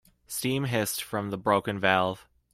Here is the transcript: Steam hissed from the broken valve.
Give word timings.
Steam 0.25 0.63
hissed 0.63 1.03
from 1.03 1.29
the 1.29 1.37
broken 1.37 1.79
valve. 1.79 2.27